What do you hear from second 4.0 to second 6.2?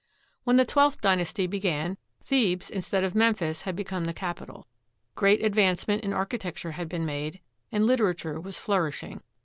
the capital. Great advancement in